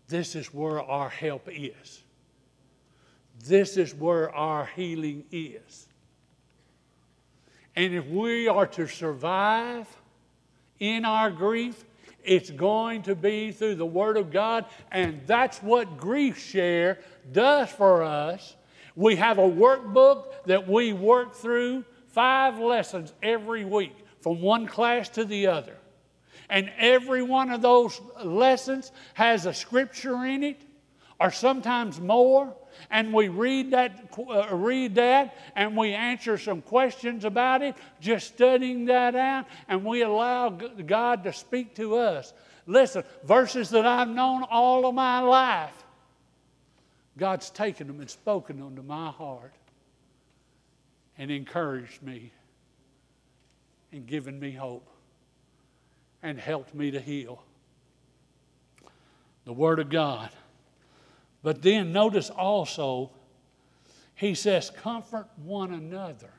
[0.09, 2.03] this is where our help is.
[3.45, 5.89] This is where our healing is.
[7.75, 9.89] And if we are to survive
[10.79, 11.85] in our grief,
[12.23, 16.99] it's going to be through the Word of God, and that's what Grief Share
[17.33, 18.57] does for us.
[18.95, 25.09] We have a workbook that we work through five lessons every week from one class
[25.11, 25.77] to the other.
[26.53, 30.61] And every one of those lessons has a scripture in it,
[31.19, 32.55] or sometimes more.
[32.91, 38.35] And we read that, uh, read that, and we answer some questions about it, just
[38.35, 42.35] studying that out, and we allow God to speak to us.
[42.67, 45.85] Listen, verses that I've known all of my life,
[47.17, 49.55] God's taken them and spoken them to my heart
[51.17, 52.31] and encouraged me
[53.91, 54.92] and given me hope
[56.23, 57.43] and helped me to heal.
[59.45, 60.31] The Word of God.
[61.43, 63.11] But then notice also,
[64.15, 66.31] he says, comfort one another.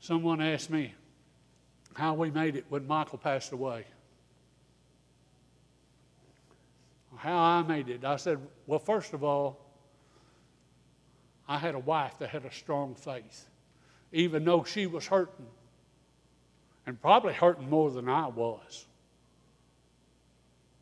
[0.00, 0.94] Someone asked me
[1.94, 3.84] how we made it when Michael passed away.
[7.16, 8.04] How I made it.
[8.04, 9.61] I said, well, first of all,
[11.52, 13.46] I had a wife that had a strong faith,
[14.10, 15.44] even though she was hurting,
[16.86, 18.86] and probably hurting more than I was,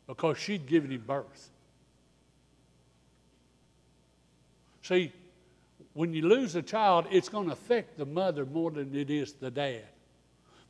[0.07, 1.49] because she'd given him birth.
[4.83, 5.11] See,
[5.91, 9.33] when you lose a child, it's going to affect the mother more than it is
[9.33, 9.83] the dad.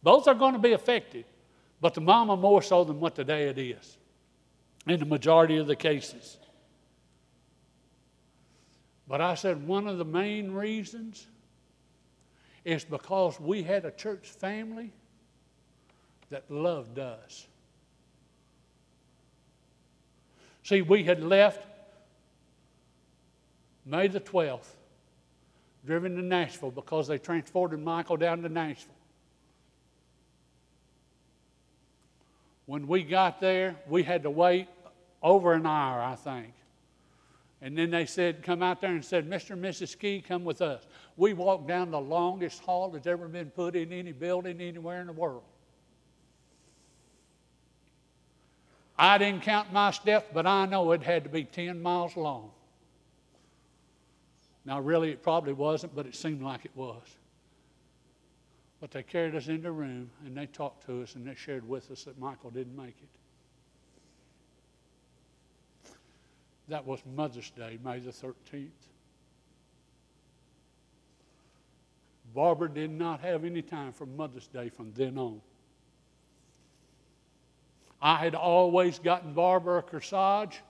[0.02, 1.26] Both are going to be affected,
[1.80, 3.98] but the mama more so than what the dad is
[4.88, 6.38] in the majority of the cases.
[9.12, 11.28] But I said one of the main reasons
[12.64, 14.94] is because we had a church family
[16.30, 17.46] that loved us.
[20.64, 21.62] See, we had left
[23.86, 24.70] May the 12th,
[25.86, 28.96] driven to Nashville because they transported Michael down to Nashville.
[32.66, 34.70] When we got there, we had to wait
[35.22, 36.54] over an hour, I think.
[37.62, 39.52] And then they said, come out there and said, Mr.
[39.52, 39.98] and Mrs.
[39.98, 40.88] Key, come with us.
[41.16, 45.08] We walked down the longest hall that's ever been put in any building anywhere in
[45.08, 45.44] the world.
[48.98, 52.52] I didn't count my steps, but I know it had to be 10 miles long.
[54.66, 57.02] Now, really, it probably wasn't, but it seemed like it was.
[58.80, 61.68] But they carried us into a room and they talked to us and they shared
[61.68, 63.21] with us that Michael didn't make it.
[66.72, 68.70] That was Mother's Day, May the 13th.
[72.34, 75.42] Barbara did not have any time for Mother's Day from then on.
[78.02, 80.62] I had always gotten Barbara a corsage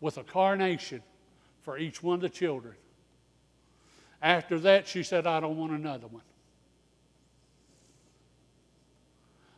[0.00, 1.02] with a carnation
[1.62, 2.74] for each one of the children.
[4.20, 6.24] After that, she said, I don't want another one.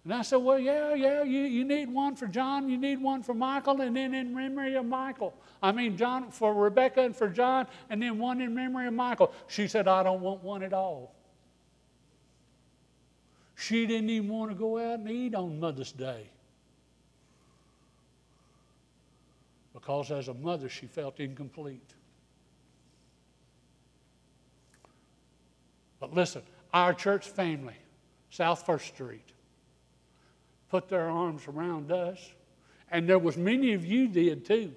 [0.04, 3.22] And I said, Well, yeah, yeah, you, you need one for John, you need one
[3.22, 5.34] for Michael, and then in memory of Michael.
[5.62, 9.32] I mean, John for Rebecca and for John, and then one in memory of Michael.
[9.46, 11.14] She said, I don't want one at all.
[13.54, 16.26] She didn't even want to go out and eat on Mother's Day.
[19.72, 21.94] Because as a mother, she felt incomplete.
[26.00, 26.42] But listen,
[26.74, 27.76] our church family,
[28.30, 29.32] South First Street,
[30.72, 32.18] put their arms around us.
[32.90, 34.74] And there was many of you did too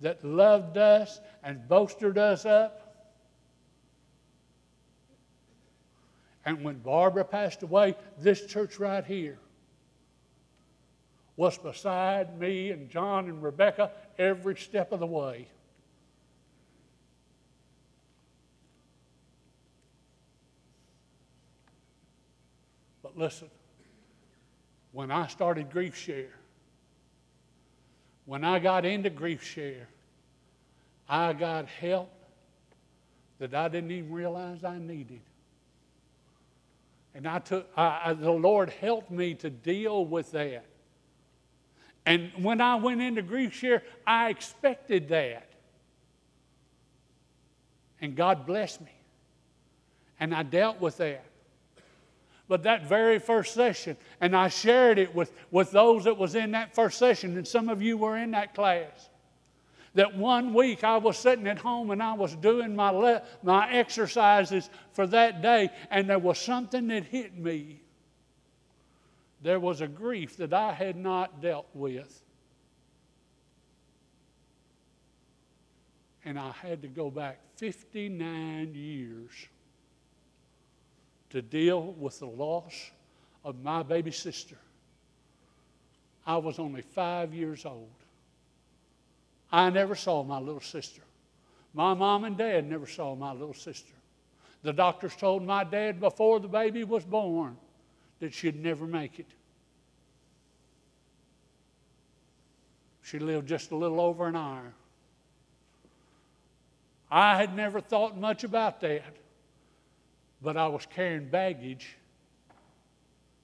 [0.00, 3.12] that loved us and bolstered us up.
[6.46, 9.38] And when Barbara passed away, this church right here
[11.36, 15.46] was beside me and John and Rebecca every step of the way.
[23.02, 23.50] But listen,
[24.96, 26.32] when I started Grief Share,
[28.24, 29.88] when I got into Grief Share,
[31.06, 32.10] I got help
[33.38, 35.20] that I didn't even realize I needed.
[37.14, 40.64] And I took, I, I, the Lord helped me to deal with that.
[42.06, 45.50] And when I went into grief share, I expected that.
[48.00, 48.94] And God blessed me.
[50.18, 51.26] And I dealt with that.
[52.48, 56.52] But that very first session, and I shared it with, with those that was in
[56.52, 59.08] that first session, and some of you were in that class.
[59.94, 63.72] That one week I was sitting at home and I was doing my, le- my
[63.72, 67.80] exercises for that day, and there was something that hit me.
[69.42, 72.22] There was a grief that I had not dealt with.
[76.24, 79.32] And I had to go back 59 years
[81.30, 82.90] to deal with the loss
[83.44, 84.56] of my baby sister.
[86.26, 87.88] I was only five years old.
[89.52, 91.02] I never saw my little sister.
[91.72, 93.92] My mom and dad never saw my little sister.
[94.62, 97.56] The doctors told my dad before the baby was born
[98.18, 99.26] that she'd never make it.
[103.02, 104.72] She lived just a little over an hour.
[107.08, 109.04] I had never thought much about that,
[110.42, 111.96] but I was carrying baggage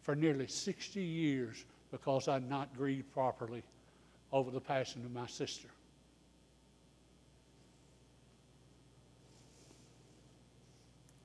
[0.03, 3.63] for nearly 60 years because I'd not grieved properly
[4.33, 5.69] over the passing of my sister.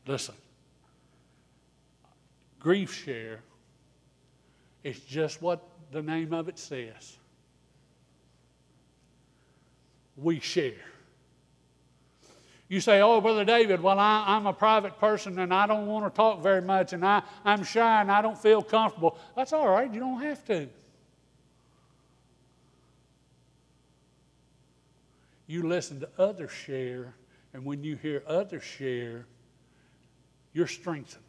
[0.05, 0.35] Listen,
[2.59, 3.41] grief share
[4.83, 7.17] is just what the name of it says.
[10.15, 10.73] We share.
[12.69, 16.05] You say, Oh, Brother David, well, I, am a private person and I don't want
[16.05, 19.17] to talk very much and I, I'm shy and I don't feel comfortable.
[19.35, 20.67] That's all right, you don't have to.
[25.47, 27.15] You listen to others share,
[27.53, 29.25] and when you hear others share,
[30.51, 31.23] you're strengthened.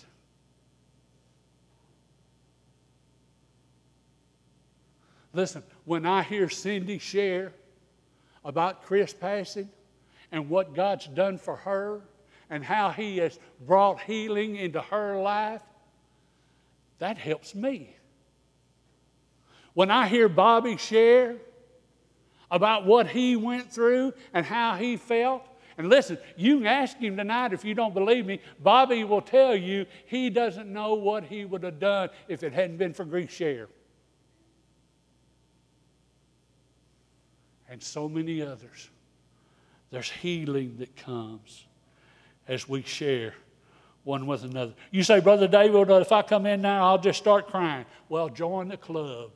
[5.33, 7.53] Listen, when I hear Cindy share
[8.45, 9.69] about Chris passing
[10.33, 12.03] and what God's done for her
[12.51, 15.63] and how He has brought healing into her life,
[16.99, 17.95] that helps me.
[19.75, 21.37] When I hear Bobby share
[22.51, 27.17] about what he went through and how he felt, and listen, you can ask him
[27.17, 28.41] tonight if you don't believe me.
[28.59, 32.79] Bobby will tell you he doesn't know what he would have done if it hadn't
[32.79, 33.69] been for Grief Share.
[37.69, 38.91] And so many others.
[39.91, 41.67] There's healing that comes
[42.47, 43.35] as we share
[44.05, 44.75] one with another.
[44.91, 47.85] You say, Brother David, if I come in now, I'll just start crying.
[48.09, 49.31] Well, join the club.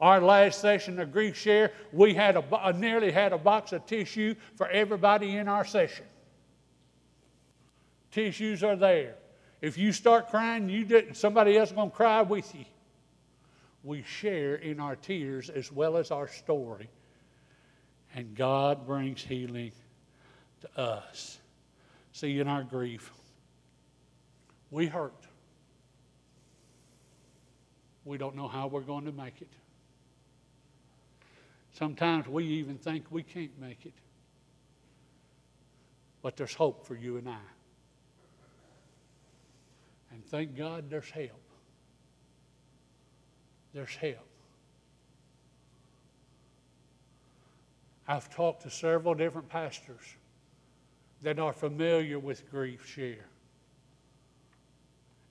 [0.00, 3.86] Our last session of grief share, we had a, uh, nearly had a box of
[3.86, 6.06] tissue for everybody in our session.
[8.10, 9.14] Tissues are there.
[9.60, 12.64] If you start crying, you didn't, somebody else is going to cry with you.
[13.84, 16.88] We share in our tears as well as our story.
[18.14, 19.72] And God brings healing
[20.60, 21.38] to us.
[22.12, 23.10] See, in our grief,
[24.70, 25.26] we hurt.
[28.04, 29.52] We don't know how we're going to make it.
[31.72, 33.94] Sometimes we even think we can't make it.
[36.20, 37.38] But there's hope for you and I.
[40.12, 41.41] And thank God there's help.
[43.74, 44.26] There's help.
[48.06, 50.16] I've talked to several different pastors
[51.22, 53.26] that are familiar with grief share.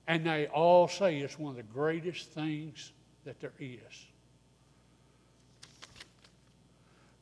[0.06, 2.92] And they all say it's one of the greatest things
[3.24, 4.06] that there is.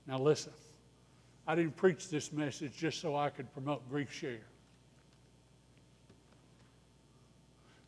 [0.06, 0.52] Now, listen,
[1.46, 4.40] I didn't preach this message just so I could promote Grief Share.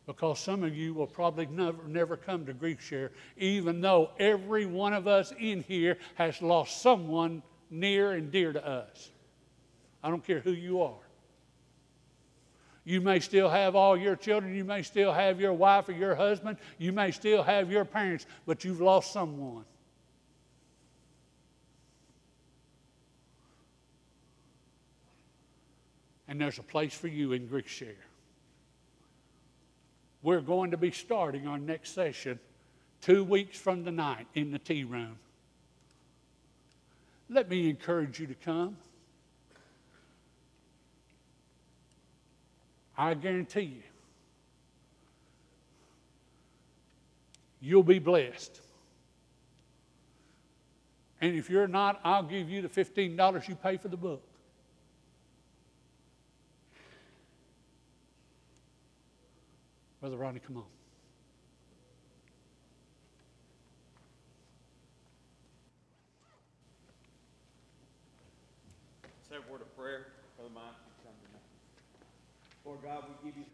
[0.05, 4.65] Because some of you will probably never, never come to Grief Share, even though every
[4.65, 9.11] one of us in here has lost someone near and dear to us.
[10.03, 10.93] I don't care who you are.
[12.83, 14.53] You may still have all your children.
[14.53, 16.57] You may still have your wife or your husband.
[16.77, 19.63] You may still have your parents, but you've lost someone.
[26.33, 27.93] and there's a place for you in Grief Share.
[30.23, 32.39] We're going to be starting our next session
[33.01, 35.17] two weeks from tonight in the tea room.
[37.29, 38.77] Let me encourage you to come.
[42.97, 43.83] I guarantee you,
[47.59, 48.61] you'll be blessed.
[51.19, 54.21] And if you're not, I'll give you the $15 you pay for the book.
[60.03, 60.63] Brother Ronnie, come on.
[69.29, 70.65] Say a word of prayer, Brother Mike.
[71.05, 71.13] come.
[72.65, 73.45] Lord God, we give you